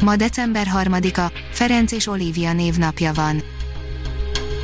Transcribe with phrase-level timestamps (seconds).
[0.00, 3.42] Ma december 3-a, Ferenc és Olivia névnapja van.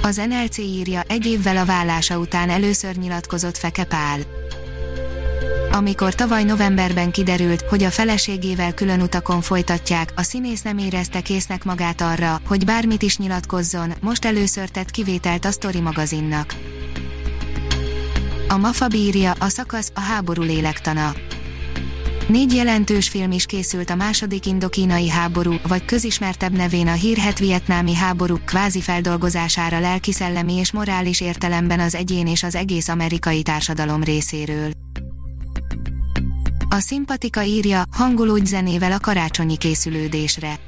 [0.02, 4.18] Az NLC írja, egy évvel a vállása után először nyilatkozott Feke Pál.
[5.72, 11.64] Amikor tavaly novemberben kiderült, hogy a feleségével külön utakon folytatják, a színész nem érezte késznek
[11.64, 16.54] magát arra, hogy bármit is nyilatkozzon, most először tett kivételt a Story magazinnak.
[18.48, 21.12] A Mafa bírja, a szakasz, a háború lélektana.
[22.28, 27.94] Négy jelentős film is készült a második indokínai háború, vagy közismertebb nevén a hírhet vietnámi
[27.94, 34.70] háború kvázi feldolgozására lelkiszellemi és morális értelemben az egyén és az egész amerikai társadalom részéről.
[36.68, 40.58] A szimpatika írja, hangolódj zenével a karácsonyi készülődésre.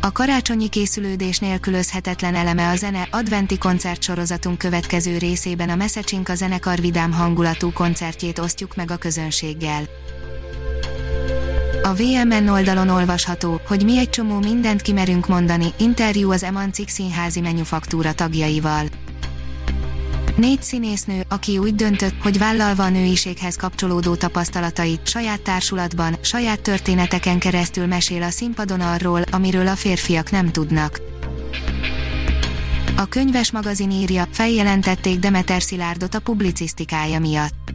[0.00, 7.12] A karácsonyi készülődés nélkülözhetetlen eleme a zene adventi koncertsorozatunk következő részében a Messecsinka zenekar vidám
[7.12, 9.82] hangulatú koncertjét osztjuk meg a közönséggel.
[11.86, 17.40] A VMN oldalon olvasható, hogy mi egy csomó mindent kimerünk mondani, interjú az Emancik színházi
[17.40, 18.86] menufaktúra tagjaival.
[20.36, 27.38] Négy színésznő, aki úgy döntött, hogy vállalva a nőiséghez kapcsolódó tapasztalatait, saját társulatban, saját történeteken
[27.38, 31.00] keresztül mesél a színpadon arról, amiről a férfiak nem tudnak.
[32.96, 37.66] A könyves magazin írja, feljelentették Demeter Szilárdot a publicisztikája miatt.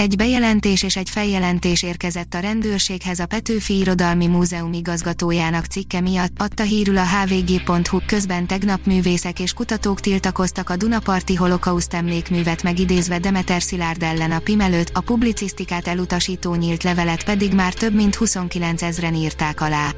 [0.00, 6.30] Egy bejelentés és egy feljelentés érkezett a rendőrséghez a Petőfi Irodalmi Múzeum igazgatójának cikke miatt,
[6.36, 13.18] adta hírül a hvg.hu, közben tegnap művészek és kutatók tiltakoztak a Dunaparti holokauszt emlékművet megidézve
[13.18, 18.14] Demeter Szilárd ellen a PIM előtt, a publicisztikát elutasító nyílt levelet pedig már több mint
[18.14, 19.90] 29 ezren írták alá.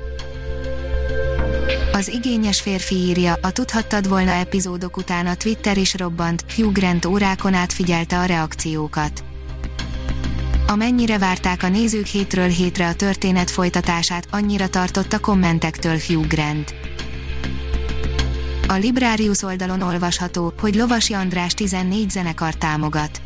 [1.93, 7.05] Az igényes férfi írja, a tudhattad volna epizódok után a Twitter is robbant, Hugh Grant
[7.05, 9.25] órákon át figyelte a reakciókat
[10.73, 16.75] Amennyire várták a nézők hétről hétre a történet folytatását, annyira tartott a kommentektől Hugh Grant.
[18.69, 23.23] A Librarius oldalon olvasható, hogy Lovasi András 14 zenekar támogat.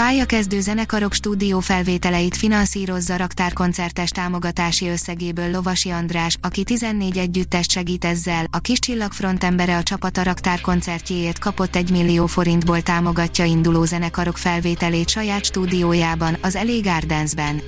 [0.00, 8.44] Pályakezdő zenekarok stúdió felvételeit finanszírozza raktárkoncertes támogatási összegéből Lovasi András, aki 14 együttest segít ezzel,
[8.50, 14.38] a kis csillag frontembere a csapat a raktárkoncertjéért kapott 1 millió forintból támogatja induló zenekarok
[14.38, 17.60] felvételét saját stúdiójában, az Elé Gardensben.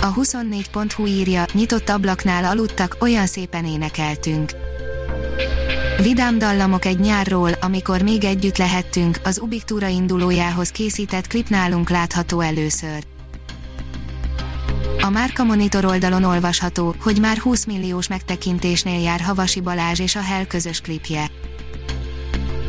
[0.00, 4.52] A 24.hu írja, nyitott ablaknál aludtak, olyan szépen énekeltünk.
[6.00, 11.90] Vidám dallamok egy nyárról, amikor még együtt lehettünk, az Ubik túra indulójához készített klip nálunk
[11.90, 13.04] látható először.
[15.00, 20.20] A Márka Monitor oldalon olvasható, hogy már 20 milliós megtekintésnél jár Havasi Balázs és a
[20.20, 21.30] Hell közös klipje.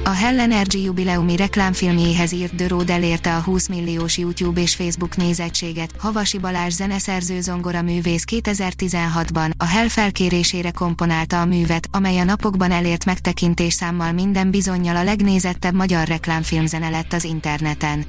[0.06, 5.16] A Hell Energy jubileumi reklámfilmjéhez írt The Road elérte a 20 milliós YouTube és Facebook
[5.16, 5.90] nézettséget.
[5.98, 12.72] Havasi Balázs zeneszerző zongora művész 2016-ban a Hell felkérésére komponálta a művet, amely a napokban
[12.72, 18.06] elért megtekintés számmal minden bizonyal a legnézettebb magyar reklámfilmzene lett az interneten.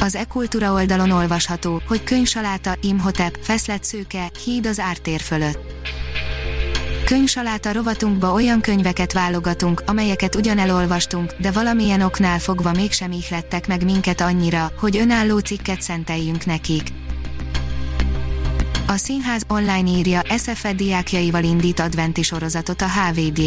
[0.00, 5.78] Az e-kultúra oldalon olvasható, hogy könyvsaláta, Imhotep, feszlet szőke, híd az ártér fölött
[7.08, 13.84] Könyvsaláta rovatunkba olyan könyveket válogatunk, amelyeket ugyan elolvastunk, de valamilyen oknál fogva mégsem ihlettek meg
[13.84, 16.82] minket annyira, hogy önálló cikket szenteljünk nekik.
[18.86, 23.40] A színház online írja, SFE diákjaival indít adventi sorozatot a HVG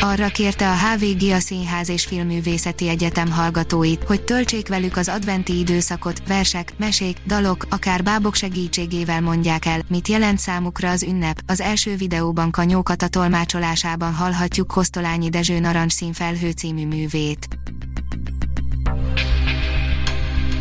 [0.00, 5.58] arra kérte a HVG a Színház és Filmművészeti Egyetem hallgatóit, hogy töltsék velük az adventi
[5.58, 11.40] időszakot, versek, mesék, dalok, akár bábok segítségével mondják el, mit jelent számukra az ünnep.
[11.46, 17.48] Az első videóban Kanyókat a tolmácsolásában hallhatjuk Kosztolányi Dezső Narancsszín felhő című művét.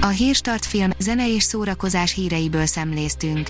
[0.01, 3.49] A Hírstart film, zene és szórakozás híreiből szemléztünk.